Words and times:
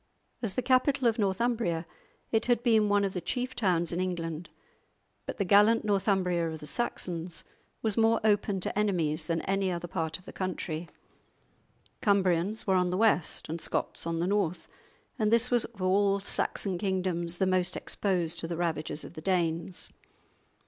As 0.41 0.55
the 0.55 0.63
capital 0.63 1.07
of 1.07 1.19
Northumbria 1.19 1.85
it 2.31 2.47
had 2.47 2.63
been 2.63 2.89
one 2.89 3.03
of 3.03 3.13
the 3.13 3.21
chief 3.21 3.53
towns 3.55 3.91
in 3.91 4.01
England. 4.01 4.49
But 5.27 5.37
the 5.37 5.45
gallant 5.45 5.85
Northumbria 5.85 6.49
of 6.49 6.59
the 6.59 6.65
Saxons 6.65 7.43
was 7.83 7.97
more 7.97 8.19
open 8.23 8.59
to 8.61 8.75
enemies 8.75 9.27
than 9.27 9.41
any 9.43 9.69
other 9.71 9.87
part 9.87 10.17
of 10.17 10.25
the 10.25 10.33
country; 10.33 10.89
Cumbrians 12.01 12.65
were 12.65 12.73
on 12.73 12.89
the 12.89 12.97
west 12.97 13.47
and 13.47 13.61
Scots 13.61 14.07
on 14.07 14.19
the 14.19 14.25
north, 14.25 14.67
and 15.19 15.31
this 15.31 15.51
was 15.51 15.65
of 15.65 15.83
all 15.83 16.19
Saxon 16.19 16.79
kingdoms 16.79 17.37
the 17.37 17.45
most 17.45 17.77
exposed 17.77 18.39
to 18.39 18.47
the 18.47 18.57
ravages 18.57 19.03
of 19.03 19.13
the 19.13 19.21
Danes. 19.21 19.93